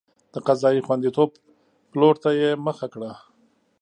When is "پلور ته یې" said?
1.91-2.49